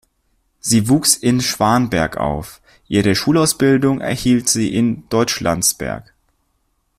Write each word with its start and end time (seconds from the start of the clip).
Sie 0.59 0.89
wuchs 0.89 1.13
in 1.15 1.41
Schwanberg 1.41 2.17
auf, 2.17 2.59
ihre 2.87 3.13
Schulausbildung 3.13 4.01
erhielt 4.01 4.49
sie 4.49 4.73
in 4.73 5.07
Deutschlandsberg. 5.09 6.15